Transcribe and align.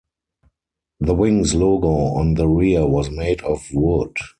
The 1.01 1.13
Wings 1.13 1.53
logo 1.53 1.87
on 1.89 2.33
the 2.33 2.47
rear 2.47 2.87
was 2.87 3.11
made 3.11 3.43
of 3.43 3.67
wood. 3.71 4.15